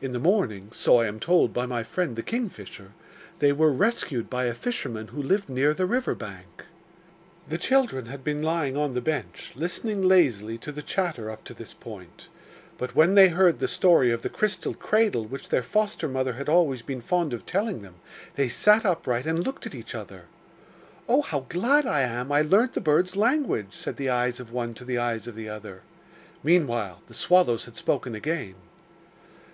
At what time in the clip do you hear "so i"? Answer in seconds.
0.72-1.06